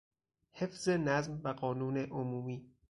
حفظ 0.51 0.89
نظم 0.89 1.41
و 1.43 1.49
قانون 1.53 1.97
عمومی 1.97 2.71